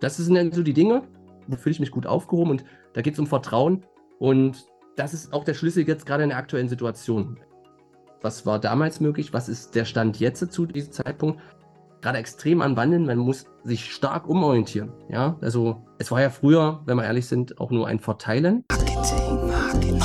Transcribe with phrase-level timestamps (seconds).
[0.00, 1.02] Das sind dann so die Dinge,
[1.46, 2.64] wo fühle ich mich gut aufgehoben und
[2.94, 3.84] da geht es um Vertrauen
[4.18, 4.64] und
[4.96, 7.38] das ist auch der Schlüssel jetzt gerade in der aktuellen Situation.
[8.22, 9.34] Was war damals möglich?
[9.34, 11.40] Was ist der Stand jetzt zu diesem Zeitpunkt?
[12.00, 14.90] Gerade extrem an Wandeln, man muss sich stark umorientieren.
[15.10, 18.64] Ja, also es war ja früher, wenn wir ehrlich sind, auch nur ein Verteilen.
[18.70, 19.98] Marketing, Marketing,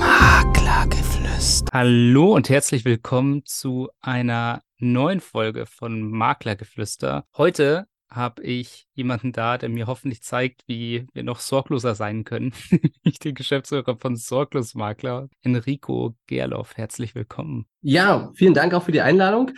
[0.00, 1.70] Maklergeflüster.
[1.72, 7.24] Hallo und herzlich willkommen zu einer neuen Folge von Maklergeflüster.
[7.36, 12.52] Heute habe ich jemanden da, der mir hoffentlich zeigt, wie wir noch sorgloser sein können.
[13.02, 16.76] ich den Geschäftsführer von Sorglosmakler, Enrico Gerloff.
[16.76, 17.66] Herzlich willkommen.
[17.80, 19.52] Ja, vielen Dank auch für die Einladung.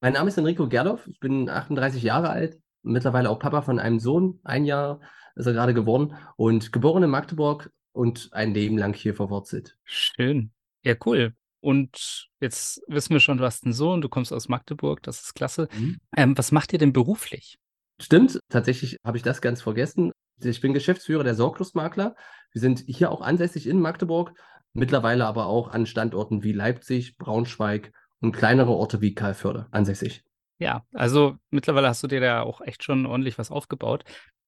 [0.00, 1.06] Mein Name ist Enrico Gerloff.
[1.06, 4.40] Ich bin 38 Jahre alt, mittlerweile auch Papa von einem Sohn.
[4.44, 5.00] Ein Jahr
[5.34, 9.76] ist er gerade geworden und geboren in Magdeburg und ein Leben lang hier verwurzelt.
[9.84, 10.52] Schön.
[10.84, 11.34] Ja, cool.
[11.60, 15.34] Und jetzt wissen wir schon, du hast einen Sohn, du kommst aus Magdeburg, das ist
[15.34, 15.68] klasse.
[15.72, 16.00] Mhm.
[16.16, 17.60] Ähm, was macht ihr denn beruflich?
[18.00, 20.12] Stimmt, tatsächlich habe ich das ganz vergessen.
[20.40, 22.16] Ich bin Geschäftsführer der Sorglosmakler.
[22.52, 24.32] Wir sind hier auch ansässig in Magdeburg,
[24.72, 30.24] mittlerweile aber auch an Standorten wie Leipzig, Braunschweig und kleinere Orte wie Karlsförde ansässig.
[30.58, 34.04] Ja, also mittlerweile hast du dir da auch echt schon ordentlich was aufgebaut.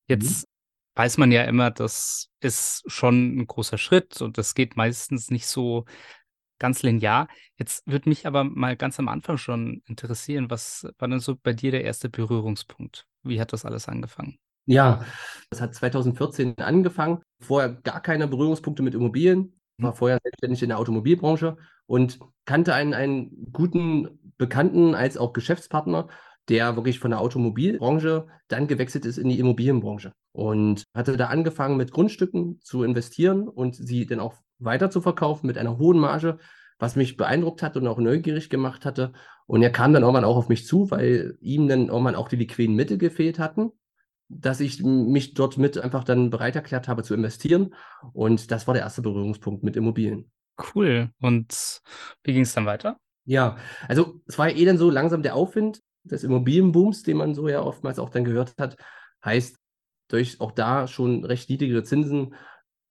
[0.06, 1.00] Jetzt mhm.
[1.00, 5.47] weiß man ja immer, das ist schon ein großer Schritt und das geht meistens nicht
[5.47, 5.84] so
[6.65, 7.29] ganz linear.
[7.59, 11.53] Jetzt würde mich aber mal ganz am Anfang schon interessieren, was war denn so bei
[11.53, 13.06] dir der erste Berührungspunkt?
[13.23, 14.39] Wie hat das alles angefangen?
[14.65, 15.05] Ja,
[15.51, 17.21] das hat 2014 angefangen.
[17.39, 19.61] Vorher gar keine Berührungspunkte mit Immobilien.
[19.77, 19.97] War mhm.
[19.97, 26.09] vorher selbstständig in der Automobilbranche und kannte einen, einen guten Bekannten als auch Geschäftspartner,
[26.49, 31.77] der wirklich von der Automobilbranche dann gewechselt ist in die Immobilienbranche und hatte da angefangen
[31.77, 34.34] mit Grundstücken zu investieren und sie dann auch
[34.65, 36.39] weiter zu verkaufen mit einer hohen Marge,
[36.79, 39.12] was mich beeindruckt hat und auch neugierig gemacht hatte.
[39.47, 42.37] Und er kam dann irgendwann auch auf mich zu, weil ihm dann irgendwann auch die
[42.37, 43.73] liquiden Mittel gefehlt hatten,
[44.29, 47.75] dass ich mich dort mit einfach dann bereit erklärt habe zu investieren.
[48.12, 50.31] Und das war der erste Berührungspunkt mit Immobilien.
[50.75, 51.11] Cool.
[51.21, 51.83] Und
[52.22, 52.99] wie ging es dann weiter?
[53.25, 53.56] Ja,
[53.88, 57.62] also es war eh dann so langsam der Aufwind des Immobilienbooms, den man so ja
[57.62, 58.77] oftmals auch dann gehört hat.
[59.25, 59.56] Heißt,
[60.09, 62.34] durch auch da schon recht niedrige Zinsen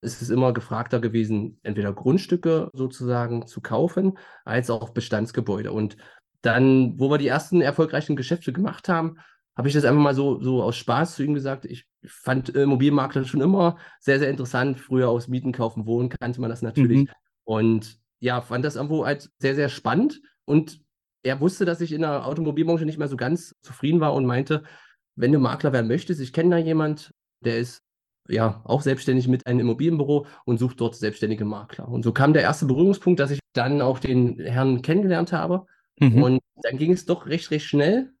[0.04, 5.72] ist es immer gefragter gewesen, entweder Grundstücke sozusagen zu kaufen, als auch Bestandsgebäude.
[5.72, 5.96] Und
[6.42, 9.16] dann, wo wir die ersten erfolgreichen Geschäfte gemacht haben,
[9.56, 11.64] habe ich das einfach mal so, so aus Spaß zu ihm gesagt.
[11.64, 14.80] Ich fand Immobilienmakler schon immer sehr, sehr interessant.
[14.80, 17.04] Früher aus Mieten, Kaufen, Wohnen kannte man das natürlich.
[17.04, 17.08] Mhm.
[17.44, 20.20] Und ja, fand das irgendwo halt sehr, sehr spannend.
[20.44, 20.80] Und
[21.22, 24.64] er wusste, dass ich in der Automobilbranche nicht mehr so ganz zufrieden war und meinte,
[25.16, 27.83] wenn du Makler werden möchtest, ich kenne da jemand, der ist
[28.28, 31.88] ja auch selbstständig mit einem Immobilienbüro und sucht dort selbstständige Makler.
[31.88, 35.66] Und so kam der erste Berührungspunkt, dass ich dann auch den Herrn kennengelernt habe.
[35.98, 36.22] Mhm.
[36.22, 38.12] Und dann ging es doch recht, recht schnell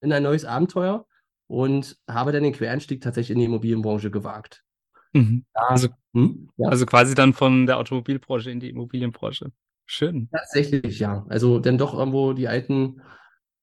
[0.00, 1.06] in ein neues Abenteuer
[1.46, 4.64] und habe dann den Quereinstieg tatsächlich in die Immobilienbranche gewagt.
[5.12, 5.44] Mhm.
[5.54, 6.50] Ja, also, hm?
[6.56, 6.68] ja.
[6.68, 9.52] also quasi dann von der Automobilbranche in die Immobilienbranche.
[9.86, 10.28] Schön.
[10.32, 11.24] Tatsächlich, ja.
[11.28, 13.02] Also dann doch irgendwo die alten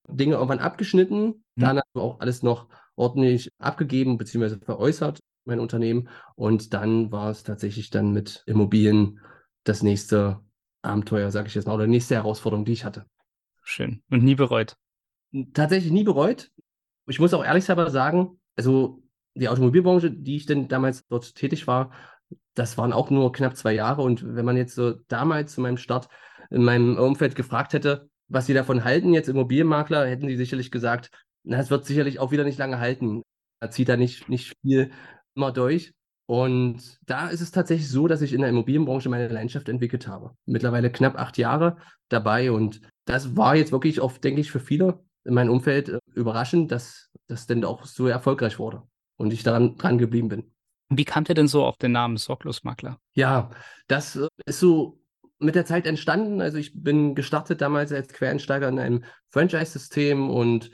[0.08, 1.62] Dinge irgendwann abgeschnitten, mhm.
[1.62, 4.58] dann also auch alles noch ordentlich abgegeben bzw.
[4.63, 6.09] veräußert, mein Unternehmen.
[6.35, 9.19] Und dann war es tatsächlich dann mit Immobilien
[9.63, 10.41] das nächste
[10.81, 13.06] Abenteuer, sage ich jetzt mal, oder die nächste Herausforderung, die ich hatte.
[13.63, 14.02] Schön.
[14.09, 14.75] Und nie bereut?
[15.53, 16.52] Tatsächlich nie bereut.
[17.07, 19.03] Ich muss auch ehrlich sagen, also
[19.35, 21.91] die Automobilbranche, die ich denn damals dort tätig war,
[22.53, 24.02] das waren auch nur knapp zwei Jahre.
[24.02, 26.08] Und wenn man jetzt so damals zu meinem Start
[26.50, 31.12] in meinem Umfeld gefragt hätte, was sie davon halten, jetzt Immobilienmakler, hätten sie sicherlich gesagt,
[31.44, 33.23] na, es wird sicherlich auch wieder nicht lange halten.
[33.59, 34.91] Da zieht da nicht, nicht viel
[35.36, 35.94] immer durch.
[36.28, 40.36] Und da ist es tatsächlich so, dass ich in der Immobilienbranche meine Leidenschaft entwickelt habe.
[40.46, 41.78] Mittlerweile knapp acht Jahre
[42.09, 46.00] dabei und das war jetzt wirklich auch, denke ich, für viele in meinem Umfeld äh,
[46.14, 48.84] überraschend, dass das denn auch so erfolgreich wurde
[49.18, 50.52] und ich daran dran geblieben bin.
[50.90, 53.00] Wie kam ihr denn so auf den Namen Sorglosmakler?
[53.14, 53.50] Ja,
[53.88, 55.02] das äh, ist so
[55.40, 56.41] mit der Zeit entstanden.
[56.41, 60.72] Also ich bin gestartet damals als Quereinsteiger in einem Franchise-System und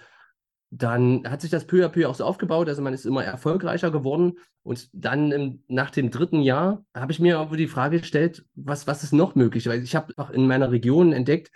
[0.70, 2.68] dann hat sich das peu à peu auch so aufgebaut.
[2.68, 4.34] Also man ist immer erfolgreicher geworden.
[4.64, 9.04] Und dann im, nach dem dritten Jahr habe ich mir die Frage gestellt, was, was
[9.04, 9.68] ist noch möglich?
[9.68, 11.52] Weil ich habe auch in meiner Region entdeckt,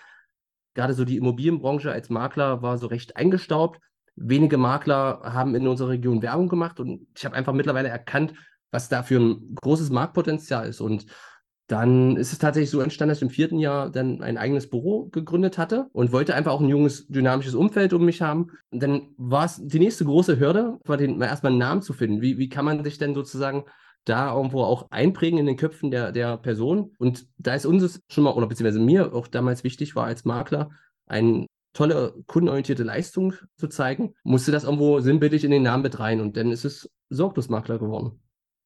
[0.73, 3.81] gerade so die Immobilienbranche als Makler war so recht eingestaubt.
[4.15, 8.33] Wenige Makler haben in unserer Region Werbung gemacht und ich habe einfach mittlerweile erkannt,
[8.71, 10.79] was da für ein großes Marktpotenzial ist.
[10.79, 11.05] Und
[11.71, 15.05] dann ist es tatsächlich so entstanden, dass ich im vierten Jahr dann ein eigenes Büro
[15.05, 18.51] gegründet hatte und wollte einfach auch ein junges, dynamisches Umfeld um mich haben.
[18.71, 22.21] Und dann war es die nächste große Hürde, war den, erstmal einen Namen zu finden.
[22.21, 23.63] Wie, wie kann man sich denn sozusagen
[24.03, 26.91] da irgendwo auch einprägen in den Köpfen der, der Person?
[26.97, 30.71] Und da ist uns schon mal, oder beziehungsweise mir auch damals wichtig war als Makler,
[31.05, 36.35] einen tolle kundenorientierte Leistung zu zeigen, musste das irgendwo sinnbildlich in den Namen mit und
[36.35, 38.19] dann ist es Sorglosmakler geworden.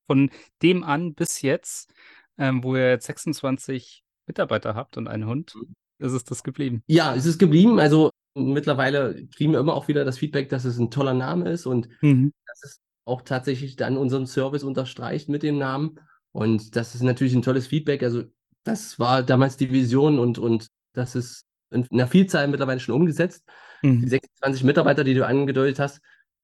[0.07, 0.29] Von
[0.61, 1.91] dem an bis jetzt,
[2.37, 5.75] ähm, wo ihr jetzt 26 Mitarbeiter habt und einen Hund, mhm.
[5.99, 6.83] ist es das geblieben?
[6.87, 7.79] Ja, es ist geblieben.
[7.79, 11.65] Also mittlerweile kriegen wir immer auch wieder das Feedback, dass es ein toller Name ist
[11.65, 12.33] und mhm.
[12.47, 15.99] dass es auch tatsächlich dann unseren Service unterstreicht mit dem Namen.
[16.31, 18.03] Und das ist natürlich ein tolles Feedback.
[18.03, 18.23] Also
[18.63, 23.43] das war damals die Vision und, und das ist in einer Vielzahl mittlerweile schon umgesetzt.
[23.81, 24.01] Mhm.
[24.01, 26.01] Die 26 Mitarbeiter, die du angedeutet hast,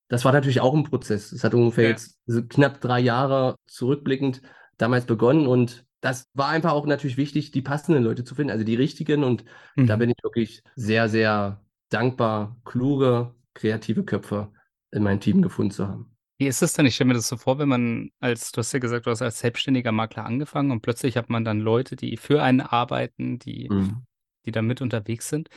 [0.07, 1.31] das war natürlich auch ein Prozess.
[1.31, 1.89] Es hat ungefähr ja.
[1.91, 4.41] jetzt knapp drei Jahre zurückblickend
[4.81, 8.63] damals begonnen und das war einfach auch natürlich wichtig, die passenden Leute zu finden, also
[8.65, 9.23] die richtigen.
[9.23, 9.45] Und
[9.75, 9.85] mhm.
[9.85, 14.51] da bin ich wirklich sehr, sehr dankbar, kluge, kreative Köpfe
[14.91, 16.11] in meinem Team gefunden zu haben.
[16.39, 16.87] Wie ist es denn?
[16.87, 19.21] Ich stelle mir das so vor, wenn man als, du hast ja gesagt, du hast
[19.21, 23.69] als selbstständiger Makler angefangen und plötzlich hat man dann Leute, die für einen arbeiten, die,
[23.69, 24.03] mhm.
[24.45, 25.49] die da mit unterwegs sind.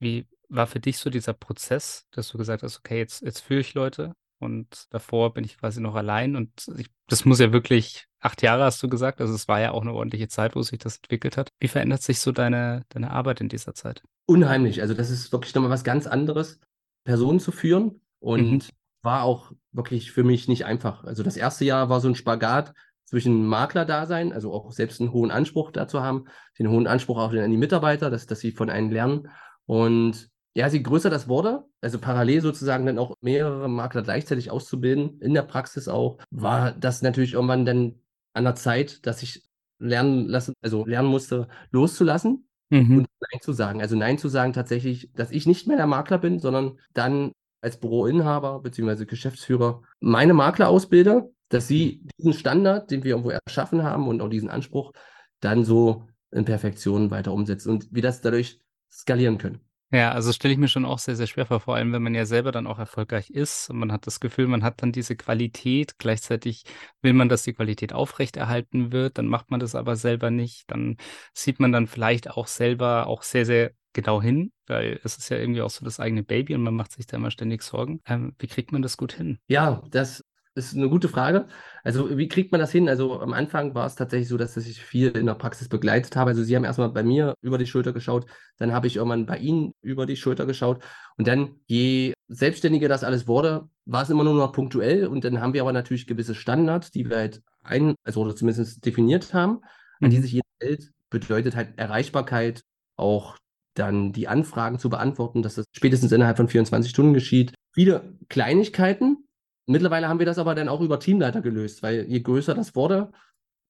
[0.00, 3.60] Wie war für dich so dieser Prozess, dass du gesagt hast, okay, jetzt, jetzt führe
[3.60, 8.07] ich Leute und davor bin ich quasi noch allein und ich, das muss ja wirklich
[8.20, 10.78] acht Jahre hast du gesagt, also es war ja auch eine ordentliche Zeit, wo sich
[10.78, 11.50] das entwickelt hat.
[11.60, 14.02] Wie verändert sich so deine, deine Arbeit in dieser Zeit?
[14.26, 16.60] Unheimlich, also das ist wirklich nochmal was ganz anderes,
[17.04, 21.04] Personen zu führen und mhm war auch wirklich für mich nicht einfach.
[21.04, 22.72] Also das erste Jahr war so ein Spagat
[23.04, 26.26] zwischen Makler-Dasein, also auch selbst einen hohen Anspruch dazu haben,
[26.58, 29.28] den hohen Anspruch auch an die Mitarbeiter, dass, dass sie von einem lernen.
[29.66, 35.20] Und ja, je größer das wurde, also parallel sozusagen dann auch mehrere Makler gleichzeitig auszubilden,
[35.20, 37.94] in der Praxis auch, war das natürlich irgendwann dann
[38.32, 39.44] an der Zeit, dass ich
[39.78, 42.98] lernen lassen, also lernen musste, loszulassen mhm.
[42.98, 43.80] und Nein zu sagen.
[43.80, 47.78] Also Nein zu sagen tatsächlich, dass ich nicht mehr der Makler bin, sondern dann als
[47.78, 49.04] Büroinhaber bzw.
[49.04, 54.28] Geschäftsführer meine Makler ausbilde, dass sie diesen Standard, den wir irgendwo erschaffen haben und auch
[54.28, 54.92] diesen Anspruch,
[55.40, 58.60] dann so in Perfektion weiter umsetzen und wie das dadurch
[58.90, 59.60] skalieren können.
[59.90, 62.14] Ja, also stelle ich mir schon auch sehr, sehr schwer vor, vor allem wenn man
[62.14, 65.16] ja selber dann auch erfolgreich ist und man hat das Gefühl, man hat dann diese
[65.16, 66.64] Qualität, gleichzeitig
[67.00, 70.98] will man, dass die Qualität aufrechterhalten wird, dann macht man das aber selber nicht, dann
[71.32, 75.38] sieht man dann vielleicht auch selber auch sehr, sehr genau hin, weil es ist ja
[75.38, 78.02] irgendwie auch so das eigene Baby und man macht sich da immer ständig Sorgen.
[78.06, 79.38] Ähm, wie kriegt man das gut hin?
[79.48, 80.22] Ja, das
[80.66, 81.46] ist eine gute Frage.
[81.84, 82.88] Also, wie kriegt man das hin?
[82.88, 86.30] Also, am Anfang war es tatsächlich so, dass ich viel in der Praxis begleitet habe.
[86.30, 88.26] Also, Sie haben erstmal bei mir über die Schulter geschaut,
[88.58, 90.82] dann habe ich irgendwann bei Ihnen über die Schulter geschaut.
[91.16, 95.06] Und dann, je selbstständiger das alles wurde, war es immer nur noch punktuell.
[95.06, 98.84] Und dann haben wir aber natürlich gewisse Standards, die wir halt ein, also oder zumindest
[98.84, 99.60] definiert haben,
[100.00, 100.22] an die mhm.
[100.22, 100.90] sich jeder hält.
[101.10, 102.62] Bedeutet halt Erreichbarkeit,
[102.96, 103.38] auch
[103.74, 107.54] dann die Anfragen zu beantworten, dass das spätestens innerhalb von 24 Stunden geschieht.
[107.72, 109.27] Viele Kleinigkeiten.
[109.68, 113.12] Mittlerweile haben wir das aber dann auch über Teamleiter gelöst, weil je größer das wurde,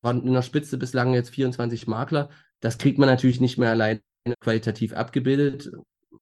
[0.01, 2.31] waren in der Spitze bislang jetzt 24 Makler,
[2.61, 4.01] das kriegt man natürlich nicht mehr allein
[4.41, 5.73] qualitativ abgebildet.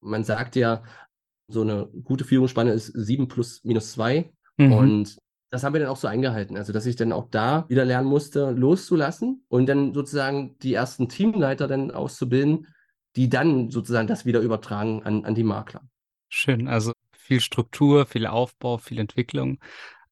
[0.00, 0.82] Man sagt ja,
[1.48, 4.32] so eine gute Führungsspanne ist 7 plus minus 2.
[4.56, 4.72] Mhm.
[4.72, 5.16] Und
[5.50, 6.56] das haben wir dann auch so eingehalten.
[6.56, 11.08] Also, dass ich dann auch da wieder lernen musste, loszulassen und dann sozusagen die ersten
[11.08, 12.66] Teamleiter dann auszubilden,
[13.14, 15.82] die dann sozusagen das wieder übertragen an, an die Makler.
[16.28, 16.92] Schön, also
[17.26, 19.58] viel Struktur, viel Aufbau, viel Entwicklung.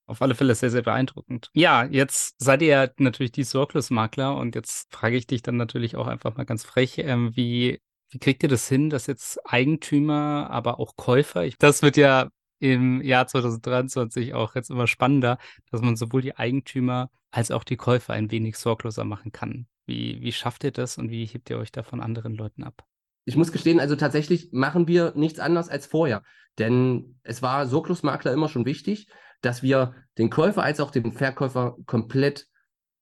[0.06, 1.50] Auf alle Fälle sehr, sehr beeindruckend.
[1.55, 6.06] Ja, jetzt seid ihr natürlich die Sorglos-Makler und jetzt frage ich dich dann natürlich auch
[6.06, 7.81] einfach mal ganz frech, ähm, wie,
[8.11, 12.28] wie kriegt ihr das hin, dass jetzt Eigentümer, aber auch Käufer, ich, das wird ja
[12.58, 15.38] im Jahr 2023 auch jetzt immer spannender,
[15.70, 19.66] dass man sowohl die Eigentümer als auch die Käufer ein wenig sorgloser machen kann.
[19.87, 22.85] Wie, wie schafft ihr das und wie hebt ihr euch da von anderen Leuten ab?
[23.25, 26.23] Ich muss gestehen, also tatsächlich machen wir nichts anderes als vorher.
[26.59, 29.09] Denn es war Sorglosmakler immer schon wichtig,
[29.40, 32.47] dass wir den Käufer als auch den Verkäufer komplett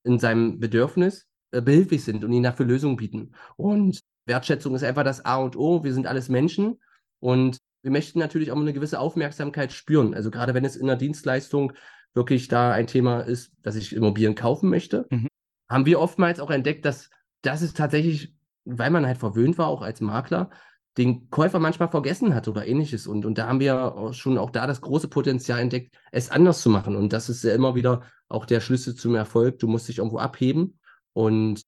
[0.05, 3.33] in seinem Bedürfnis äh, behilflich sind und ihnen dafür Lösungen bieten.
[3.57, 5.85] Und Wertschätzung ist einfach das A und O.
[5.85, 6.81] Wir sind alles Menschen
[7.21, 10.14] und wir möchten natürlich auch eine gewisse Aufmerksamkeit spüren.
[10.14, 11.73] Also gerade wenn es in der Dienstleistung
[12.14, 15.29] wirklich da ein Thema ist, dass ich Immobilien kaufen möchte, mhm.
[15.69, 17.11] haben wir oftmals auch entdeckt, dass
[17.43, 20.50] das ist tatsächlich weil man halt verwöhnt war, auch als Makler,
[20.99, 23.07] den Käufer manchmal vergessen hat oder ähnliches.
[23.07, 26.69] Und, und da haben wir schon auch da das große Potenzial entdeckt, es anders zu
[26.69, 26.97] machen.
[26.97, 29.59] Und das ist ja immer wieder auch der Schlüssel zum Erfolg.
[29.59, 30.78] Du musst dich irgendwo abheben.
[31.14, 31.62] Und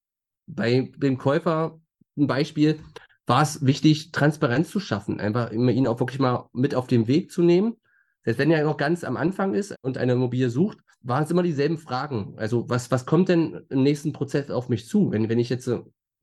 [0.47, 1.81] bei dem Käufer,
[2.17, 2.81] ein Beispiel,
[3.27, 7.31] war es wichtig, Transparenz zu schaffen, einfach ihn auch wirklich mal mit auf den Weg
[7.31, 7.77] zu nehmen.
[8.23, 11.43] Selbst wenn er noch ganz am Anfang ist und eine Immobilie sucht, waren es immer
[11.43, 12.35] dieselben Fragen.
[12.37, 15.11] Also was, was kommt denn im nächsten Prozess auf mich zu?
[15.11, 15.71] Wenn, wenn ich jetzt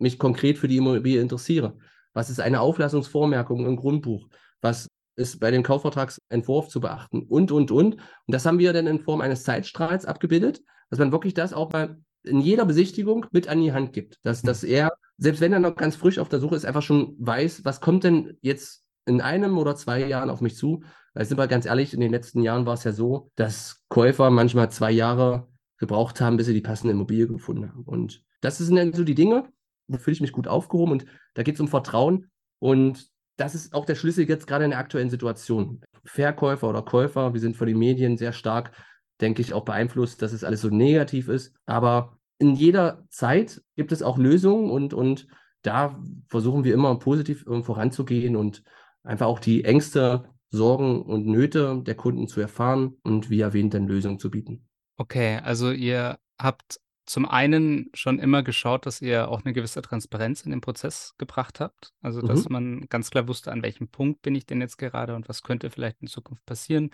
[0.01, 1.77] mich konkret für die Immobilie interessiere.
[2.13, 4.27] Was ist eine Auflassungsvormerkung im Grundbuch?
[4.61, 7.23] Was ist bei dem Kaufvertragsentwurf zu beachten?
[7.23, 7.95] Und, und, und.
[7.95, 11.71] Und das haben wir dann in Form eines Zeitstrahls abgebildet, dass man wirklich das auch
[11.71, 14.19] mal in jeder Besichtigung mit an die Hand gibt.
[14.23, 17.15] Dass, dass er, selbst wenn er noch ganz frisch auf der Suche ist, einfach schon
[17.19, 20.83] weiß, was kommt denn jetzt in einem oder zwei Jahren auf mich zu.
[21.13, 24.29] Weil sind wir ganz ehrlich, in den letzten Jahren war es ja so, dass Käufer
[24.29, 27.83] manchmal zwei Jahre gebraucht haben, bis sie die passende Immobilie gefunden haben.
[27.83, 29.51] Und das sind dann so die Dinge,
[29.91, 32.31] wo fühle ich mich gut aufgehoben und da geht es um Vertrauen.
[32.59, 33.07] Und
[33.37, 35.81] das ist auch der Schlüssel jetzt gerade in der aktuellen Situation.
[36.03, 38.71] Verkäufer oder Käufer, wir sind von den Medien sehr stark,
[39.19, 41.53] denke ich, auch beeinflusst, dass es alles so negativ ist.
[41.65, 45.27] Aber in jeder Zeit gibt es auch Lösungen und, und
[45.61, 48.63] da versuchen wir immer positiv ähm, voranzugehen und
[49.03, 53.87] einfach auch die Ängste, Sorgen und Nöte der Kunden zu erfahren und wie erwähnt dann
[53.87, 54.67] Lösungen zu bieten.
[54.97, 56.79] Okay, also ihr habt
[57.11, 61.59] zum einen schon immer geschaut, dass ihr auch eine gewisse Transparenz in den Prozess gebracht
[61.59, 61.91] habt.
[62.01, 62.53] Also, dass Mhm.
[62.53, 65.69] man ganz klar wusste, an welchem Punkt bin ich denn jetzt gerade und was könnte
[65.69, 66.89] vielleicht in Zukunft passieren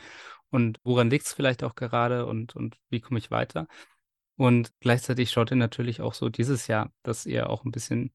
[0.50, 3.68] und woran liegt es vielleicht auch gerade und, und wie komme ich weiter.
[4.38, 8.12] Und gleichzeitig schaut ihr natürlich auch so dieses Jahr, dass ihr auch ein bisschen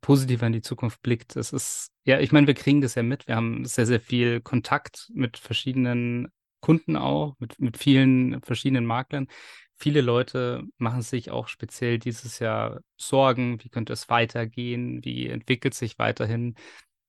[0.00, 1.34] positiver in die Zukunft blickt.
[1.34, 3.26] Es ist, ja, ich meine, wir kriegen das ja mit.
[3.26, 6.28] Wir haben sehr, sehr viel Kontakt mit verschiedenen
[6.62, 9.26] Kunden auch, mit, mit vielen verschiedenen Maklern.
[9.76, 15.74] Viele Leute machen sich auch speziell dieses Jahr Sorgen, wie könnte es weitergehen, wie entwickelt
[15.74, 16.54] sich weiterhin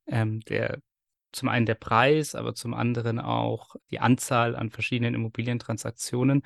[0.07, 0.79] ähm, der,
[1.31, 6.41] zum einen der Preis, aber zum anderen auch die Anzahl an verschiedenen Immobilientransaktionen.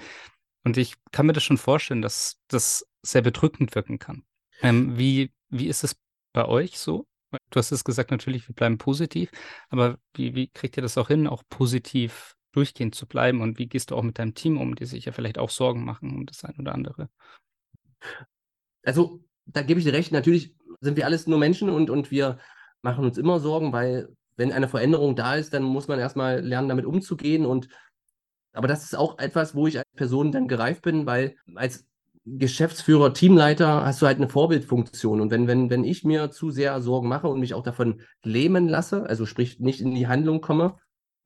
[0.64, 4.24] Und ich kann mir das schon vorstellen, dass das sehr bedrückend wirken kann.
[4.62, 5.96] Ähm, wie, wie ist es
[6.34, 7.08] bei euch so?
[7.50, 9.32] Du hast es gesagt, natürlich, wir bleiben positiv,
[9.70, 13.42] aber wie, wie kriegt ihr das auch hin, auch positiv durchgehend zu bleiben?
[13.42, 15.84] Und wie gehst du auch mit deinem Team um, die sich ja vielleicht auch Sorgen
[15.84, 17.10] machen um das ein oder andere?
[18.84, 22.39] Also, da gebe ich dir recht, natürlich sind wir alles nur Menschen und, und wir
[22.82, 26.70] machen uns immer Sorgen, weil wenn eine Veränderung da ist, dann muss man erstmal lernen,
[26.70, 27.46] damit umzugehen.
[27.46, 27.70] Und
[28.54, 31.86] aber das ist auch etwas, wo ich als Person dann gereift bin, weil als
[32.25, 35.22] Geschäftsführer, Teamleiter hast du halt eine Vorbildfunktion.
[35.22, 38.68] Und wenn, wenn, wenn ich mir zu sehr Sorgen mache und mich auch davon lähmen
[38.68, 40.77] lasse, also sprich nicht in die Handlung komme,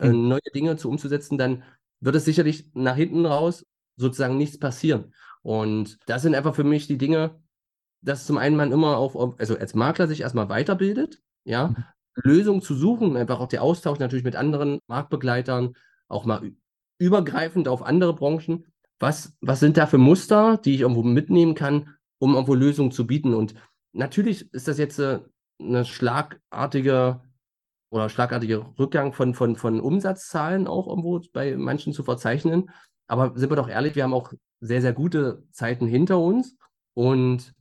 [0.02, 0.28] äh, Hm.
[0.28, 1.64] neue Dinge zu umzusetzen, dann
[2.02, 3.66] wird es sicherlich nach hinten raus
[3.98, 5.14] sozusagen nichts passieren.
[5.44, 7.42] Und das sind einfach für mich die Dinge,
[8.02, 11.86] dass zum einen man immer auf, also als Makler sich erstmal weiterbildet, ja, Mhm.
[12.24, 15.76] Lösungen zu suchen, einfach auch der Austausch natürlich mit anderen Marktbegleitern,
[16.10, 16.52] auch mal
[16.98, 18.66] übergreifend auf andere Branchen.
[19.00, 23.08] Was, was sind da für Muster, die ich irgendwo mitnehmen kann, um irgendwo Lösungen zu
[23.08, 23.34] bieten?
[23.34, 23.56] Und
[23.94, 25.20] natürlich ist das jetzt äh,
[25.60, 27.22] eine schlagartige
[27.92, 32.70] oder schlagartiger Rückgang von, von, von Umsatzzahlen auch irgendwo bei manchen zu verzeichnen.
[33.08, 34.32] Aber sind wir doch ehrlich, wir haben auch
[34.62, 36.56] sehr, sehr gute Zeiten hinter uns.
[36.94, 37.54] Und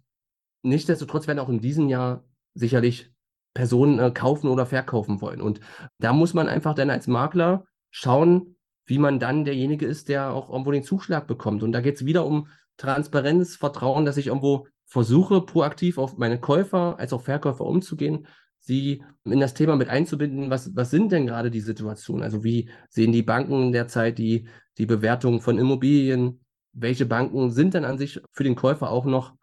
[0.63, 3.13] nichtsdestotrotz werden auch in diesem Jahr sicherlich
[3.55, 5.41] Personen äh, kaufen oder verkaufen wollen.
[5.41, 5.61] Und
[5.99, 8.57] da muss man einfach dann als Makler schauen,
[8.87, 11.65] wie man dann derjenige ist, der auch irgendwo den Zuschlag bekommt.
[11.65, 12.47] Und da geht es wieder um
[12.77, 18.27] Transparenz, Vertrauen, dass ich irgendwo versuche, proaktiv auf meine Käufer als auch Verkäufer umzugehen,
[18.61, 22.23] sie in das Thema mit einzubinden, was, was sind denn gerade die Situationen?
[22.23, 24.49] Also wie sehen die Banken derzeit die,
[24.79, 26.45] die Bewertung von Immobilien?
[26.73, 29.35] Welche Banken sind denn an sich für den Käufer auch noch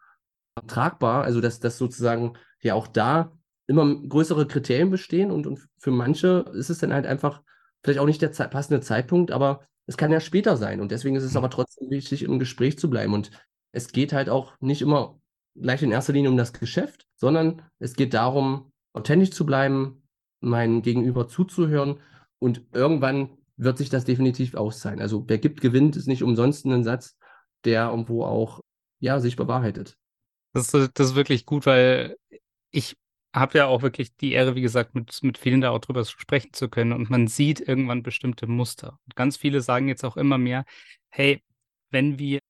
[0.66, 1.24] tragbar?
[1.24, 3.32] Also dass, dass sozusagen ja auch da
[3.66, 7.42] immer größere Kriterien bestehen und, und für manche ist es dann halt einfach
[7.82, 11.16] vielleicht auch nicht der Ze passende Zeitpunkt, aber es kann ja später sein und deswegen
[11.16, 13.30] ist es aber trotzdem wichtig, im Gespräch zu bleiben und
[13.72, 15.20] es geht halt auch nicht immer
[15.54, 20.02] gleich in erster Linie um das Geschäft, sondern es geht darum, authentisch zu bleiben,
[20.40, 22.00] mein Gegenüber zuzuhören
[22.38, 25.00] und irgendwann wird sich das definitiv auszahlen.
[25.00, 27.16] Also wer gibt, gewinnt, ist nicht umsonst ein Satz,
[27.64, 28.60] der irgendwo auch
[29.00, 29.96] ja, sich bewahrheitet.
[30.52, 32.16] Das ist, das ist wirklich gut, weil
[32.70, 32.96] ich
[33.34, 36.52] habe ja auch wirklich die Ehre, wie gesagt, mit, mit vielen da auch drüber sprechen
[36.52, 38.98] zu können und man sieht irgendwann bestimmte Muster.
[39.04, 40.64] Und ganz viele sagen jetzt auch immer mehr,
[41.10, 41.42] hey,
[41.90, 42.40] wenn wir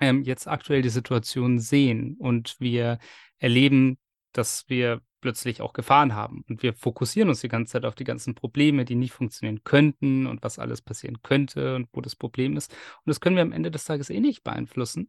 [0.00, 2.98] ähm, jetzt aktuell die Situation sehen und wir
[3.38, 3.98] erleben,
[4.32, 8.04] dass wir plötzlich auch Gefahren haben und wir fokussieren uns die ganze Zeit auf die
[8.04, 12.56] ganzen Probleme, die nicht funktionieren könnten und was alles passieren könnte und wo das Problem
[12.56, 12.72] ist.
[12.72, 15.08] Und das können wir am Ende des Tages eh nicht beeinflussen.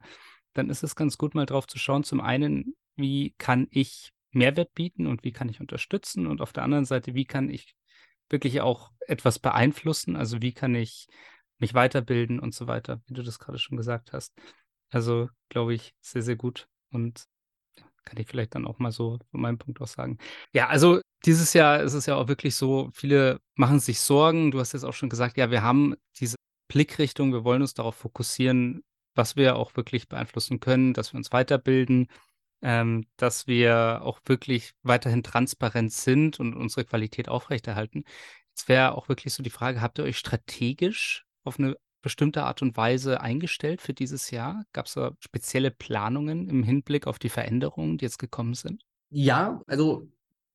[0.54, 2.04] Dann ist es ganz gut, mal drauf zu schauen.
[2.04, 6.28] Zum einen, wie kann ich Mehrwert bieten und wie kann ich unterstützen?
[6.28, 7.76] Und auf der anderen Seite, wie kann ich
[8.30, 10.16] wirklich auch etwas beeinflussen?
[10.16, 11.08] Also wie kann ich
[11.62, 14.34] mich weiterbilden und so weiter, wie du das gerade schon gesagt hast.
[14.90, 16.68] Also glaube ich, sehr, sehr gut.
[16.92, 17.26] Und
[18.06, 20.18] kann ich vielleicht dann auch mal so von meinem Punkt aus sagen.
[20.54, 24.52] Ja, also dieses Jahr ist es ja auch wirklich so, viele machen sich Sorgen.
[24.52, 26.36] Du hast jetzt auch schon gesagt, ja, wir haben diese
[26.68, 28.84] Blickrichtung, wir wollen uns darauf fokussieren,
[29.16, 32.08] was wir auch wirklich beeinflussen können, dass wir uns weiterbilden,
[32.62, 38.04] ähm, dass wir auch wirklich weiterhin transparent sind und unsere Qualität aufrechterhalten.
[38.50, 42.62] Jetzt wäre auch wirklich so die Frage, habt ihr euch strategisch auf eine bestimmte Art
[42.62, 44.64] und Weise eingestellt für dieses Jahr?
[44.74, 48.84] Gab es da spezielle Planungen im Hinblick auf die Veränderungen, die jetzt gekommen sind?
[49.10, 50.08] Ja, also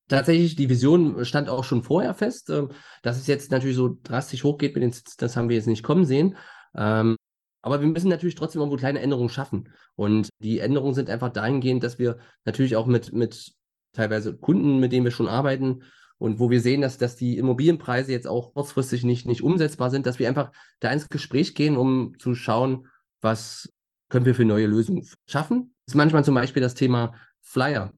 [0.08, 2.50] tatsächlich, die Vision stand auch schon vorher fest.
[2.50, 2.70] Ähm,
[3.02, 5.82] dass es jetzt natürlich so drastisch hochgeht mit den Sitzen, das haben wir jetzt nicht
[5.82, 6.36] kommen sehen.
[6.74, 7.16] Ähm,
[7.62, 9.72] aber wir müssen natürlich trotzdem irgendwo kleine Änderungen schaffen.
[9.96, 13.54] Und die Änderungen sind einfach dahingehend, dass wir natürlich auch mit, mit
[13.92, 15.82] teilweise Kunden, mit denen wir schon arbeiten
[16.18, 20.06] und wo wir sehen, dass, dass die Immobilienpreise jetzt auch kurzfristig nicht, nicht umsetzbar sind,
[20.06, 22.88] dass wir einfach da ins Gespräch gehen, um zu schauen,
[23.20, 23.72] was
[24.08, 25.74] können wir für neue Lösungen schaffen.
[25.84, 27.92] Das ist manchmal zum Beispiel das Thema Flyer.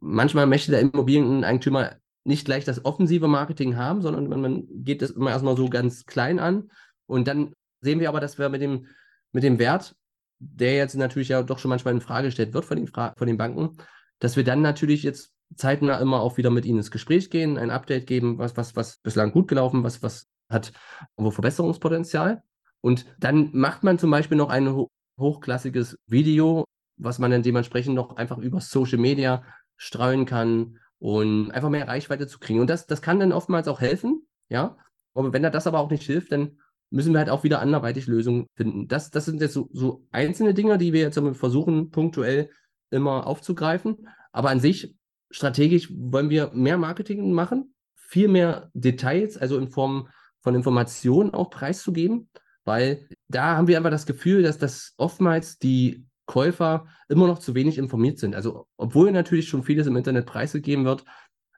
[0.00, 5.30] Manchmal möchte der Immobilieneigentümer nicht gleich das offensive Marketing haben, sondern man, geht das immer
[5.30, 6.70] erstmal so ganz klein an.
[7.06, 8.86] Und dann sehen wir aber, dass wir mit dem,
[9.32, 9.94] mit dem Wert,
[10.38, 13.26] der jetzt natürlich ja doch schon manchmal in Frage gestellt wird von den, Fra von
[13.26, 13.76] den Banken,
[14.18, 17.70] dass wir dann natürlich jetzt zeitnah immer auch wieder mit ihnen ins Gespräch gehen, ein
[17.70, 20.72] Update geben, was, was, was bislang gut gelaufen, was, was hat
[21.16, 22.42] wo Verbesserungspotenzial.
[22.80, 26.64] Und dann macht man zum Beispiel noch ein ho hochklassiges Video,
[26.96, 29.44] was man dann dementsprechend noch einfach über Social Media
[29.76, 32.60] streuen kann und einfach mehr Reichweite zu kriegen.
[32.60, 34.76] Und das, das kann dann oftmals auch helfen, ja.
[35.14, 36.58] Aber wenn das aber auch nicht hilft, dann
[36.90, 38.88] müssen wir halt auch wieder anderweitig Lösungen finden.
[38.88, 42.50] Das, das sind jetzt so, so einzelne Dinge, die wir jetzt versuchen, punktuell
[42.90, 44.08] immer aufzugreifen.
[44.32, 44.94] Aber an sich,
[45.32, 50.08] strategisch wollen wir mehr Marketing machen, viel mehr Details, also in Form
[50.40, 52.28] von Informationen auch preiszugeben,
[52.64, 57.54] weil da haben wir einfach das Gefühl, dass das oftmals die Käufer immer noch zu
[57.54, 58.34] wenig informiert sind.
[58.34, 61.04] Also, obwohl natürlich schon vieles im Internet preisgegeben wird,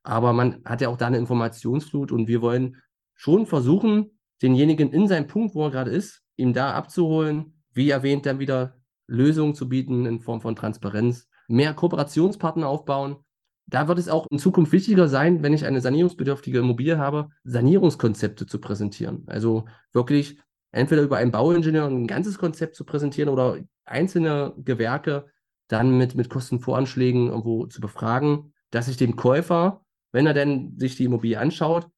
[0.03, 2.81] aber man hat ja auch da eine Informationsflut und wir wollen
[3.15, 8.27] schon versuchen, denjenigen in seinem Punkt, wo er gerade ist, ihm da abzuholen, wie erwähnt,
[8.27, 8.77] dann wieder
[9.07, 13.17] Lösungen zu bieten in Form von Transparenz, mehr Kooperationspartner aufbauen.
[13.67, 18.47] Da wird es auch in Zukunft wichtiger sein, wenn ich eine sanierungsbedürftige Immobilie habe, Sanierungskonzepte
[18.47, 19.25] zu präsentieren.
[19.27, 20.39] Also wirklich
[20.71, 25.27] entweder über einen Bauingenieur ein ganzes Konzept zu präsentieren oder einzelne Gewerke
[25.69, 30.97] dann mit, mit Kostenvoranschlägen irgendwo zu befragen, dass ich dem Käufer, wenn er denn sich
[30.97, 31.89] die Immobilie anschaut,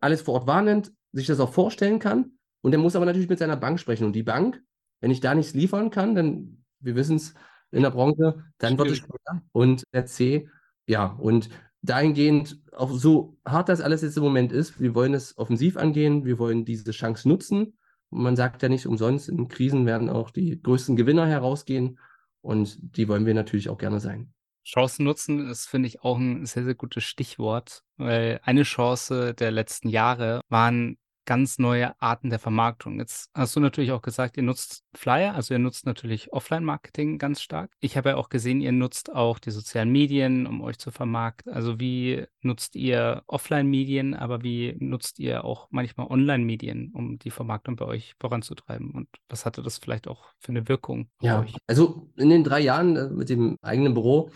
[0.00, 2.32] alles vor Ort wahrnimmt, sich das auch vorstellen kann.
[2.60, 4.04] Und er muss aber natürlich mit seiner Bank sprechen.
[4.04, 4.60] Und die Bank,
[5.00, 7.34] wenn ich da nichts liefern kann, dann, wir wissen es
[7.70, 9.42] in der Branche, dann wird es schwer.
[9.52, 10.48] Und der C,
[10.86, 11.48] ja, und
[11.82, 16.24] dahingehend, auch so hart das alles jetzt im Moment ist, wir wollen es offensiv angehen,
[16.24, 17.76] wir wollen diese Chance nutzen.
[18.10, 21.98] Und man sagt ja nicht umsonst, in Krisen werden auch die größten Gewinner herausgehen.
[22.40, 24.32] Und die wollen wir natürlich auch gerne sein.
[24.64, 29.50] Chancen nutzen ist, finde ich, auch ein sehr, sehr gutes Stichwort, weil eine Chance der
[29.50, 32.98] letzten Jahre waren ganz neue Arten der Vermarktung.
[32.98, 37.40] Jetzt hast du natürlich auch gesagt, ihr nutzt Flyer, also ihr nutzt natürlich Offline-Marketing ganz
[37.40, 37.70] stark.
[37.80, 41.52] Ich habe ja auch gesehen, ihr nutzt auch die sozialen Medien, um euch zu vermarkten.
[41.52, 47.76] Also wie nutzt ihr Offline-Medien, aber wie nutzt ihr auch manchmal Online-Medien, um die Vermarktung
[47.76, 48.90] bei euch voranzutreiben?
[48.90, 51.08] Und was hatte das vielleicht auch für eine Wirkung?
[51.20, 54.30] Ja, also in den drei Jahren äh, mit dem eigenen Büro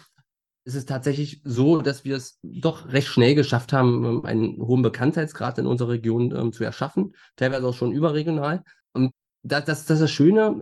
[0.69, 4.83] ist es tatsächlich so, dass wir es doch recht schnell geschafft haben, ähm, einen hohen
[4.83, 8.63] Bekanntheitsgrad in unserer Region ähm, zu erschaffen, teilweise auch schon überregional.
[8.93, 10.61] Und das, das, das ist das Schöne,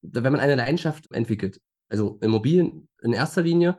[0.00, 1.60] wenn man eine Leidenschaft entwickelt.
[1.90, 3.78] Also Immobilien in erster Linie,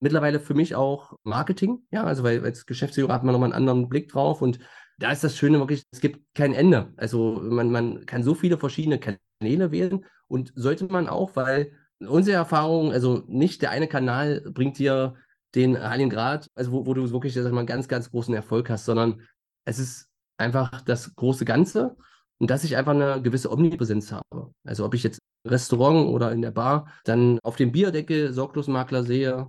[0.00, 3.88] mittlerweile für mich auch Marketing, ja, also weil als Geschäftsführer hat man nochmal einen anderen
[3.88, 4.58] Blick drauf und
[4.98, 6.92] da ist das Schöne wirklich, es gibt kein Ende.
[6.96, 12.36] Also man, man kann so viele verschiedene Kanäle wählen und sollte man auch, weil unsere
[12.36, 15.14] Erfahrung, also nicht der eine Kanal bringt dir
[15.54, 18.70] den Heiligen Grad, also wo, wo du wirklich sag mal, einen ganz, ganz großen Erfolg
[18.70, 19.22] hast, sondern
[19.64, 21.96] es ist einfach das große Ganze
[22.38, 24.52] und dass ich einfach eine gewisse Omnipräsenz habe.
[24.64, 29.46] Also ob ich jetzt Restaurant oder in der Bar dann auf dem Bierdeckel Sorglosmakler sehe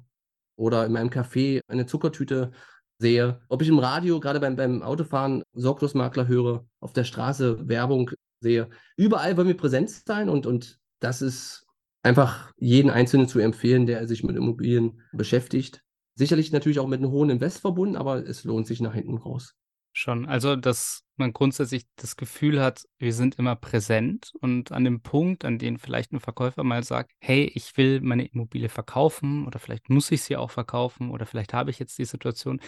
[0.55, 2.51] oder in meinem Café eine Zuckertüte
[2.97, 8.11] sehe, ob ich im Radio gerade beim, beim Autofahren Sorglosmakler höre, auf der Straße Werbung
[8.41, 8.69] sehe.
[8.97, 11.65] Überall wollen wir präsent sein und, und das ist
[12.03, 15.83] einfach jeden Einzelnen zu empfehlen, der sich mit Immobilien beschäftigt.
[16.15, 19.55] Sicherlich natürlich auch mit einem hohen Invest verbunden, aber es lohnt sich nach hinten raus.
[19.91, 20.27] Schon.
[20.27, 25.43] Also, dass man grundsätzlich das Gefühl hat, wir sind immer präsent und an dem Punkt,
[25.45, 29.89] an dem vielleicht ein Verkäufer mal sagt, hey, ich will meine Immobilie verkaufen oder vielleicht
[29.89, 32.61] muss ich sie auch verkaufen oder vielleicht habe ich jetzt die Situation,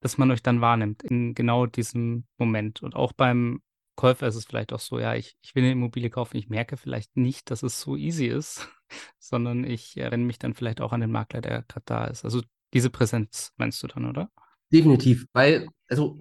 [0.00, 2.82] dass man euch dann wahrnimmt in genau diesem Moment.
[2.82, 3.60] Und auch beim
[4.00, 6.78] Käufer ist es vielleicht auch so, ja, ich, ich will eine Immobilie kaufen, ich merke
[6.78, 8.66] vielleicht nicht, dass es so easy ist,
[9.18, 12.24] sondern ich äh, wende mich dann vielleicht auch an den Makler, der gerade da ist.
[12.24, 12.40] Also
[12.72, 14.30] diese Präsenz meinst du dann, oder?
[14.72, 16.18] Definitiv, weil, also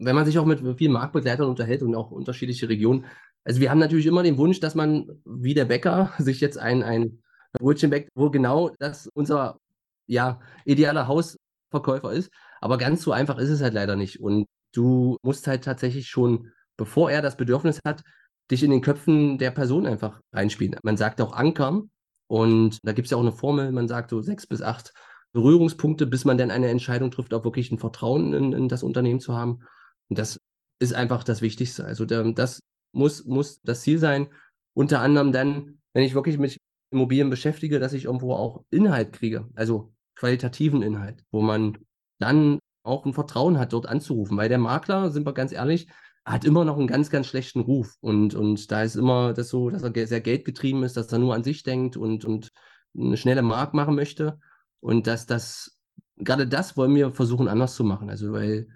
[0.00, 3.06] wenn man sich auch mit vielen Marktbegleitern unterhält und auch unterschiedliche Regionen,
[3.44, 6.82] also wir haben natürlich immer den Wunsch, dass man wie der Bäcker sich jetzt ein,
[6.82, 9.60] ein Brötchen bäckt, wo genau das unser
[10.08, 12.32] ja, idealer Hausverkäufer ist.
[12.60, 14.18] Aber ganz so einfach ist es halt leider nicht.
[14.18, 18.02] Und du musst halt tatsächlich schon bevor er das Bedürfnis hat,
[18.50, 20.76] dich in den Köpfen der Person einfach reinspielen.
[20.82, 21.90] Man sagt auch ankern
[22.26, 24.94] und da gibt es ja auch eine Formel, man sagt so sechs bis acht
[25.32, 29.20] Berührungspunkte, bis man dann eine Entscheidung trifft, auch wirklich ein Vertrauen in, in das Unternehmen
[29.20, 29.60] zu haben.
[30.08, 30.40] Und das
[30.80, 31.84] ist einfach das Wichtigste.
[31.84, 32.60] Also das
[32.92, 34.28] muss, muss das Ziel sein.
[34.72, 36.56] Unter anderem dann, wenn ich wirklich mit
[36.90, 41.76] Immobilien beschäftige, dass ich irgendwo auch Inhalt kriege, also qualitativen Inhalt, wo man
[42.18, 44.38] dann auch ein Vertrauen hat, dort anzurufen.
[44.38, 45.86] Weil der Makler, sind wir ganz ehrlich,
[46.24, 47.96] hat immer noch einen ganz, ganz schlechten Ruf.
[48.00, 51.34] Und, und da ist immer das so, dass er sehr geldgetrieben ist, dass er nur
[51.34, 52.52] an sich denkt und, und
[52.96, 54.38] eine schnelle Mark machen möchte.
[54.80, 55.78] Und dass das,
[56.16, 58.10] gerade das wollen wir versuchen anders zu machen.
[58.10, 58.68] Also, weil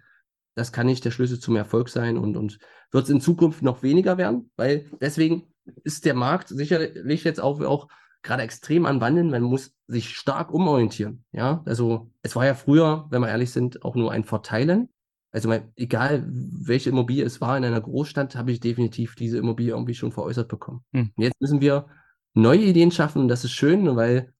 [0.54, 2.58] das kann nicht der Schlüssel zum Erfolg sein und, und
[2.90, 5.52] wird es in Zukunft noch weniger werden, weil deswegen
[5.82, 7.88] ist der Markt sicherlich jetzt auch, auch
[8.22, 9.30] gerade extrem an Wandeln.
[9.30, 11.24] Man muss sich stark umorientieren.
[11.32, 14.88] Ja, also es war ja früher, wenn wir ehrlich sind, auch nur ein Verteilen.
[15.34, 19.72] Also mein, egal welche Immobilie es war in einer Großstadt, habe ich definitiv diese Immobilie
[19.72, 20.84] irgendwie schon veräußert bekommen.
[20.92, 21.10] Hm.
[21.16, 21.86] Jetzt müssen wir
[22.34, 24.32] neue Ideen schaffen und das ist schön, weil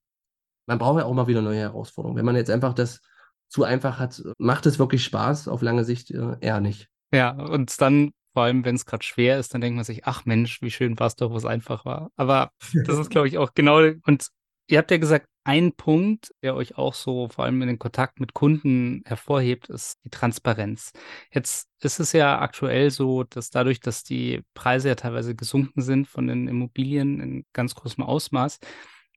[0.67, 2.17] man braucht ja auch mal wieder neue Herausforderungen.
[2.17, 3.01] Wenn man jetzt einfach das
[3.49, 6.89] zu einfach hat, macht es wirklich Spaß, auf lange Sicht äh, eher nicht.
[7.13, 10.27] Ja, und dann, vor allem wenn es gerade schwer ist, dann denkt man sich, ach
[10.27, 12.13] Mensch, wie schön war es doch, wo es einfach war.
[12.15, 12.53] Aber
[12.87, 14.29] das ist, glaube ich, auch genau, und
[14.67, 18.19] ihr habt ja gesagt, ein Punkt, der euch auch so vor allem in den Kontakt
[18.19, 20.93] mit Kunden hervorhebt, ist die Transparenz.
[21.33, 26.09] Jetzt ist es ja aktuell so, dass dadurch, dass die Preise ja teilweise gesunken sind
[26.09, 28.59] von den Immobilien in ganz großem Ausmaß,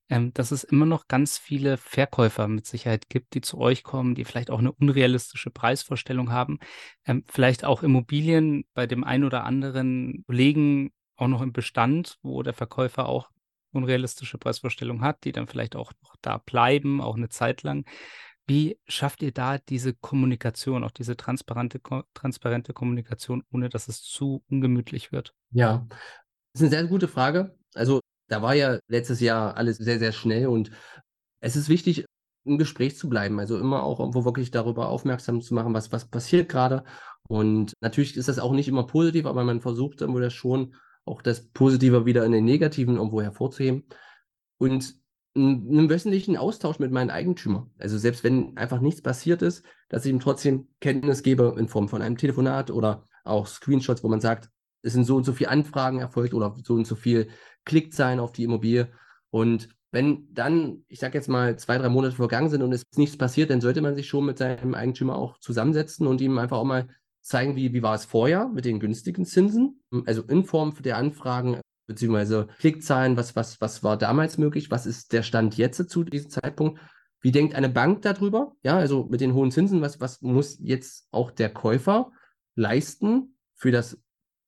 [0.10, 4.16] ähm, dass es immer noch ganz viele Verkäufer mit Sicherheit gibt, die zu euch kommen,
[4.16, 6.60] die vielleicht auch eine unrealistische Preisvorstellung haben,
[7.06, 12.44] ähm, vielleicht auch Immobilien bei dem einen oder anderen Kollegen auch noch im Bestand, wo
[12.44, 13.30] der Verkäufer auch
[13.72, 17.86] unrealistische Preisvorstellungen hat, die dann vielleicht auch noch da bleiben, auch eine Zeit lang.
[18.48, 21.82] Wie schafft ihr da diese Kommunikation, auch diese transparente,
[22.14, 25.34] transparente Kommunikation, ohne dass es zu ungemütlich wird?
[25.52, 27.58] Ja, das ist eine sehr gute Frage.
[27.74, 28.00] Also
[28.30, 30.72] da war ja letztes Jahr alles sehr, sehr schnell und
[31.40, 32.06] es ist wichtig,
[32.46, 36.08] im Gespräch zu bleiben, also immer auch irgendwo wirklich darüber aufmerksam zu machen, was, was
[36.08, 36.86] passiert gerade.
[37.28, 40.74] Und natürlich ist das auch nicht immer positiv, aber man versucht wohl das schon
[41.08, 43.86] auch das Positive wieder in den Negativen irgendwo hervorzuheben.
[44.58, 44.96] Und
[45.38, 47.70] einen wöchentlichen Austausch mit meinen Eigentümern.
[47.78, 51.90] Also selbst wenn einfach nichts passiert ist, dass ich ihm trotzdem Kenntnis gebe in Form
[51.90, 54.50] von einem Telefonat oder auch Screenshots, wo man sagt,
[54.82, 57.30] es sind so und so viele Anfragen erfolgt oder so und so viel
[57.66, 58.90] Klickzahlen auf die Immobilie.
[59.30, 63.18] Und wenn dann, ich sage jetzt mal, zwei, drei Monate vergangen sind und es nichts
[63.18, 66.66] passiert, dann sollte man sich schon mit seinem Eigentümer auch zusammensetzen und ihm einfach auch
[66.66, 66.88] mal
[67.28, 71.60] zeigen, wie, wie war es vorher mit den günstigen Zinsen, also in Form der Anfragen
[71.88, 76.30] beziehungsweise Klickzahlen, was, was, was war damals möglich, was ist der Stand jetzt zu diesem
[76.30, 76.80] Zeitpunkt,
[77.22, 81.08] wie denkt eine Bank darüber, ja, also mit den hohen Zinsen, was, was muss jetzt
[81.12, 82.12] auch der Käufer
[82.56, 84.00] leisten für das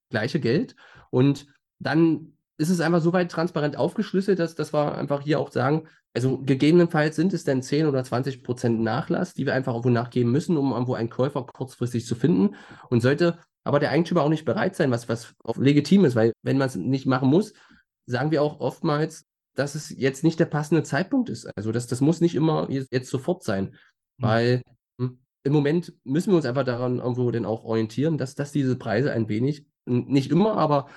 [0.10, 0.76] gleiche Geld?
[1.10, 1.48] Und
[1.80, 5.88] dann ist es einfach so weit transparent aufgeschlüsselt, dass, dass wir einfach hier auch sagen,
[6.14, 10.32] also gegebenenfalls sind es dann 10 oder 20 Prozent Nachlass, die wir einfach irgendwo nachgeben
[10.32, 12.56] müssen, um irgendwo einen Käufer kurzfristig zu finden.
[12.90, 16.58] Und sollte aber der Eigentümer auch nicht bereit sein, was, was legitim ist, weil wenn
[16.58, 17.54] man es nicht machen muss,
[18.06, 21.46] sagen wir auch oftmals, dass es jetzt nicht der passende Zeitpunkt ist.
[21.56, 24.24] Also das, das muss nicht immer jetzt, jetzt sofort sein, mhm.
[24.24, 24.62] weil
[25.00, 28.78] hm, im Moment müssen wir uns einfach daran irgendwo dann auch orientieren, dass, dass diese
[28.78, 30.88] Preise ein wenig, nicht immer, aber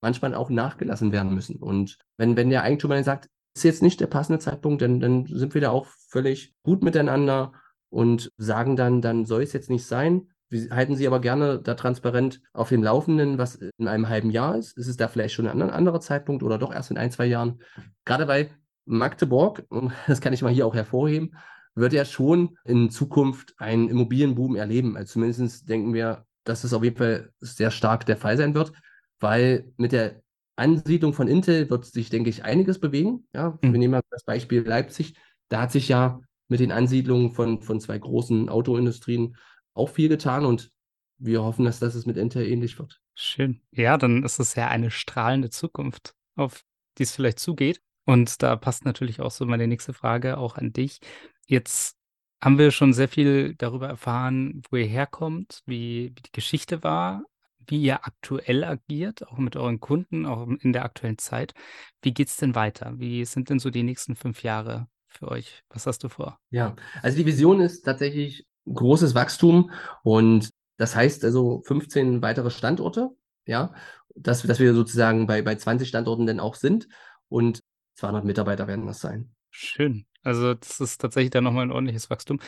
[0.00, 1.56] manchmal auch nachgelassen werden müssen.
[1.56, 5.26] Und wenn, wenn der Eigentümer dann sagt, ist jetzt nicht der passende Zeitpunkt, dann, dann
[5.26, 7.52] sind wir da auch völlig gut miteinander
[7.88, 10.28] und sagen dann, dann soll es jetzt nicht sein.
[10.48, 14.56] Wir halten Sie aber gerne da transparent auf dem Laufenden, was in einem halben Jahr
[14.56, 14.76] ist.
[14.76, 17.60] Ist es da vielleicht schon ein anderer Zeitpunkt oder doch erst in ein, zwei Jahren?
[18.04, 18.50] Gerade bei
[18.84, 19.64] Magdeburg,
[20.06, 21.36] das kann ich mal hier auch hervorheben,
[21.74, 24.96] wird ja schon in Zukunft einen Immobilienboom erleben.
[24.96, 28.72] Also zumindest denken wir, dass es auf jeden Fall sehr stark der Fall sein wird
[29.20, 30.22] weil mit der
[30.56, 33.26] Ansiedlung von Intel wird sich, denke ich, einiges bewegen.
[33.32, 33.72] Ja, mhm.
[33.72, 35.14] wir nehmen mal das Beispiel Leipzig.
[35.48, 39.36] Da hat sich ja mit den Ansiedlungen von, von zwei großen Autoindustrien
[39.74, 40.70] auch viel getan und
[41.18, 43.00] wir hoffen, dass das mit Intel ähnlich wird.
[43.14, 43.60] Schön.
[43.72, 46.64] Ja, dann ist es ja eine strahlende Zukunft, auf
[46.98, 47.80] die es vielleicht zugeht.
[48.06, 51.00] Und da passt natürlich auch so meine nächste Frage auch an dich.
[51.46, 51.96] Jetzt
[52.42, 57.22] haben wir schon sehr viel darüber erfahren, wo ihr herkommt, wie, wie die Geschichte war
[57.66, 61.54] wie ihr aktuell agiert, auch mit euren Kunden, auch in der aktuellen Zeit.
[62.02, 62.94] Wie geht es denn weiter?
[62.96, 65.62] Wie sind denn so die nächsten fünf Jahre für euch?
[65.68, 66.38] Was hast du vor?
[66.50, 69.70] Ja, also die Vision ist tatsächlich großes Wachstum
[70.02, 73.10] und das heißt also 15 weitere Standorte,
[73.46, 73.74] ja,
[74.14, 76.88] dass, dass wir sozusagen bei, bei 20 Standorten dann auch sind
[77.28, 77.60] und
[77.94, 79.34] 200 Mitarbeiter werden das sein.
[79.50, 80.06] Schön.
[80.22, 82.40] Also das ist tatsächlich dann nochmal ein ordentliches Wachstum.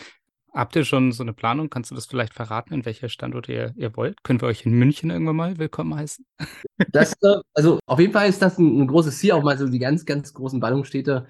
[0.55, 1.71] Habt ihr schon so eine Planung?
[1.71, 4.23] Kannst du das vielleicht verraten, in welcher Standort ihr, ihr wollt?
[4.23, 6.25] Können wir euch in München irgendwann mal willkommen heißen?
[6.91, 9.69] Das, äh, also auf jeden Fall ist das ein, ein großes Ziel, auch mal so
[9.69, 11.27] die ganz, ganz großen Ballungsstädte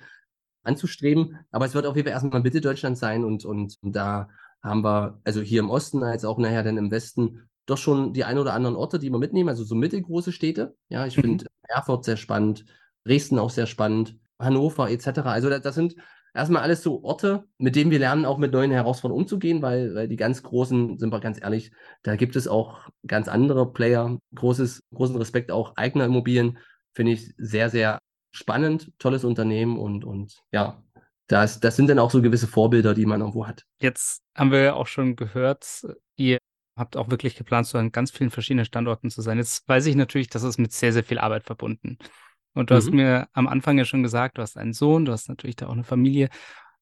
[0.64, 1.38] anzustreben.
[1.50, 4.28] Aber es wird auf jeden Fall erstmal Mitte Deutschland sein und, und da
[4.62, 8.24] haben wir, also hier im Osten als auch nachher dann im Westen, doch schon die
[8.24, 10.74] ein oder anderen Orte, die wir mitnehmen, also so mittelgroße Städte.
[10.88, 11.22] Ja, ich mhm.
[11.22, 12.64] finde Erfurt sehr spannend,
[13.04, 15.20] Dresden auch sehr spannend, Hannover etc.
[15.24, 15.94] Also das, das sind
[16.34, 20.08] erstmal alles so Orte, mit denen wir lernen, auch mit neuen Herausforderungen umzugehen, weil, weil
[20.08, 24.18] die ganz großen, sind wir ganz ehrlich, da gibt es auch ganz andere Player.
[24.34, 26.58] Großes, großen Respekt auch eigener Immobilien,
[26.94, 27.98] finde ich sehr, sehr
[28.32, 30.82] spannend, tolles Unternehmen und, und ja,
[31.26, 33.64] das, das sind dann auch so gewisse Vorbilder, die man irgendwo hat.
[33.80, 36.38] Jetzt haben wir ja auch schon gehört, ihr
[36.76, 39.38] habt auch wirklich geplant, so an ganz vielen verschiedenen Standorten zu sein.
[39.38, 41.98] Jetzt weiß ich natürlich, dass es mit sehr, sehr viel Arbeit verbunden.
[42.54, 42.78] Und du mhm.
[42.78, 45.66] hast mir am Anfang ja schon gesagt, du hast einen Sohn, du hast natürlich da
[45.66, 46.28] auch eine Familie.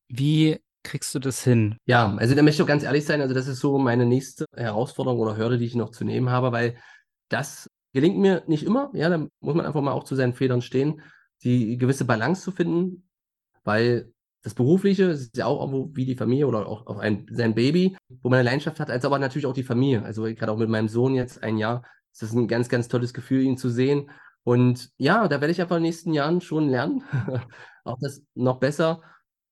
[0.08, 1.76] Wie kriegst du das hin?
[1.86, 4.46] Ja, also da möchte ich auch ganz ehrlich sein, also das ist so meine nächste
[4.54, 6.76] Herausforderung oder Hürde, die ich noch zu nehmen habe, weil
[7.28, 8.90] das gelingt mir nicht immer.
[8.94, 11.02] Ja, da muss man einfach mal auch zu seinen Federn stehen,
[11.42, 13.08] die gewisse Balance zu finden,
[13.64, 17.54] weil das Berufliche ist ja auch irgendwo wie die Familie oder auch, auch ein, sein
[17.54, 20.02] Baby, wo man eine Leidenschaft hat, als aber natürlich auch die Familie.
[20.02, 23.12] Also gerade auch mit meinem Sohn jetzt ein Jahr, ist das ein ganz, ganz tolles
[23.12, 24.10] Gefühl, ihn zu sehen.
[24.44, 27.02] Und ja, da werde ich einfach in den nächsten Jahren schon lernen,
[27.84, 29.02] auch das noch besser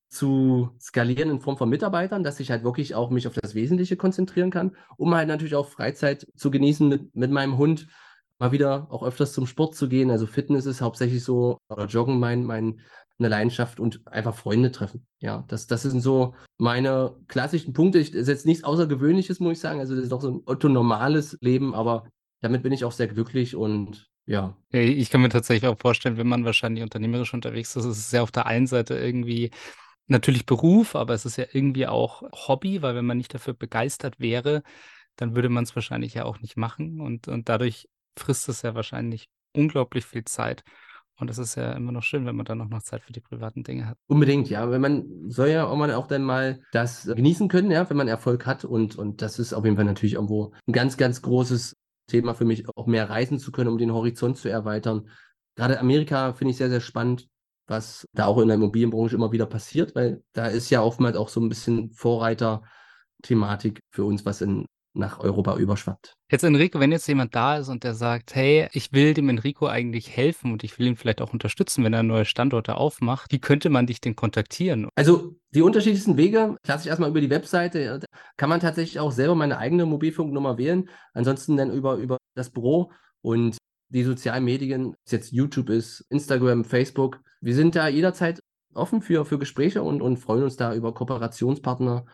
[0.08, 3.96] zu skalieren in Form von Mitarbeitern, dass ich halt wirklich auch mich auf das Wesentliche
[3.96, 7.88] konzentrieren kann, um halt natürlich auch Freizeit zu genießen mit, mit meinem Hund,
[8.38, 10.10] mal wieder auch öfters zum Sport zu gehen.
[10.10, 12.80] Also Fitness ist hauptsächlich so, oder Joggen mein, mein,
[13.18, 15.06] eine Leidenschaft und einfach Freunde treffen.
[15.18, 17.98] Ja, das, das sind so meine klassischen Punkte.
[17.98, 19.80] Ich, das ist jetzt nichts Außergewöhnliches, muss ich sagen.
[19.80, 22.08] Also das ist doch so ein otto-normales Leben, aber
[22.40, 24.54] damit bin ich auch sehr glücklich und ja.
[24.70, 28.22] Ich kann mir tatsächlich auch vorstellen, wenn man wahrscheinlich unternehmerisch unterwegs ist, ist es ja
[28.22, 29.50] auf der einen Seite irgendwie
[30.06, 34.20] natürlich Beruf, aber es ist ja irgendwie auch Hobby, weil wenn man nicht dafür begeistert
[34.20, 34.62] wäre,
[35.16, 37.88] dann würde man es wahrscheinlich ja auch nicht machen und, und dadurch
[38.18, 40.62] frisst es ja wahrscheinlich unglaublich viel Zeit.
[41.20, 43.20] Und es ist ja immer noch schön, wenn man dann auch noch Zeit für die
[43.20, 43.96] privaten Dinge hat.
[44.06, 44.70] Unbedingt, ja.
[44.70, 48.06] Wenn man soll ja auch mal auch dann mal das genießen können, ja, wenn man
[48.06, 48.64] Erfolg hat.
[48.64, 51.76] Und, und das ist auf jeden Fall natürlich irgendwo ein ganz, ganz großes
[52.08, 55.08] Thema für mich, auch mehr reisen zu können, um den Horizont zu erweitern.
[55.54, 57.28] Gerade Amerika finde ich sehr, sehr spannend,
[57.68, 61.28] was da auch in der Immobilienbranche immer wieder passiert, weil da ist ja oftmals auch
[61.28, 64.66] so ein bisschen Vorreiter-Thematik für uns, was in
[64.98, 66.14] nach Europa überschwappt.
[66.30, 69.66] Jetzt Enrico, wenn jetzt jemand da ist und der sagt, hey, ich will dem Enrico
[69.66, 73.38] eigentlich helfen und ich will ihn vielleicht auch unterstützen, wenn er neue Standorte aufmacht, wie
[73.38, 74.88] könnte man dich denn kontaktieren?
[74.94, 78.00] Also die unterschiedlichsten Wege, klassisch erstmal über die Webseite,
[78.36, 82.92] kann man tatsächlich auch selber meine eigene Mobilfunknummer wählen, ansonsten dann über, über das Büro
[83.22, 83.56] und
[83.88, 87.20] die sozialen Medien, ob es jetzt YouTube ist, Instagram, Facebook.
[87.40, 88.40] Wir sind da jederzeit
[88.74, 92.04] offen für, für Gespräche und, und freuen uns da über Kooperationspartner,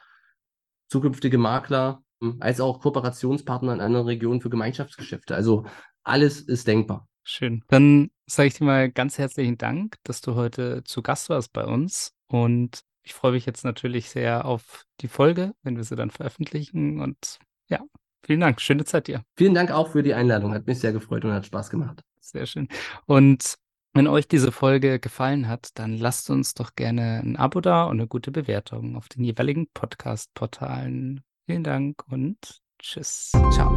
[0.89, 2.04] zukünftige Makler,
[2.41, 5.35] als auch Kooperationspartner in anderen Regionen für Gemeinschaftsgeschäfte.
[5.35, 5.67] Also
[6.03, 7.09] alles ist denkbar.
[7.23, 7.65] Schön.
[7.69, 11.65] Dann sage ich dir mal ganz herzlichen Dank, dass du heute zu Gast warst bei
[11.65, 12.13] uns.
[12.27, 17.01] Und ich freue mich jetzt natürlich sehr auf die Folge, wenn wir sie dann veröffentlichen.
[17.01, 17.81] Und ja,
[18.25, 18.61] vielen Dank.
[18.61, 19.23] Schöne Zeit dir.
[19.37, 20.53] Vielen Dank auch für die Einladung.
[20.53, 22.03] Hat mich sehr gefreut und hat Spaß gemacht.
[22.21, 22.69] Sehr schön.
[23.07, 23.57] Und
[23.95, 28.01] wenn euch diese Folge gefallen hat, dann lasst uns doch gerne ein Abo da und
[28.01, 31.23] eine gute Bewertung auf den jeweiligen Podcast-Portalen.
[31.47, 33.33] Vielen Dank und tschüss.
[33.53, 33.71] Ciao.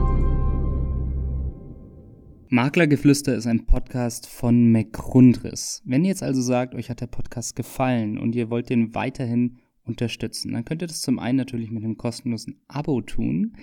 [2.48, 5.82] Maklergeflüster ist ein Podcast von McRundris.
[5.84, 9.58] Wenn ihr jetzt also sagt, euch hat der Podcast gefallen und ihr wollt den weiterhin
[9.84, 13.58] unterstützen, dann könnt ihr das zum einen natürlich mit einem kostenlosen Abo tun.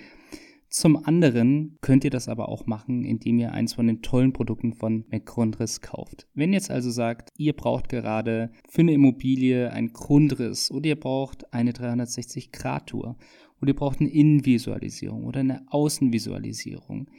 [0.69, 4.73] Zum anderen könnt ihr das aber auch machen, indem ihr eins von den tollen Produkten
[4.73, 6.27] von McGrundriss kauft.
[6.35, 10.99] Wenn ihr jetzt also sagt, ihr braucht gerade für eine Immobilie ein Grundriss oder ihr
[10.99, 13.17] braucht eine 360-Grad-Tour
[13.65, 17.09] oder ihr braucht eine Innenvisualisierung oder eine Außenvisualisierung,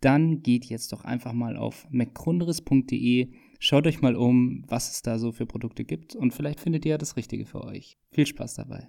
[0.00, 5.18] dann geht jetzt doch einfach mal auf mcgrundriss.de, schaut euch mal um, was es da
[5.18, 7.98] so für Produkte gibt und vielleicht findet ihr ja das Richtige für euch.
[8.12, 8.86] Viel Spaß dabei.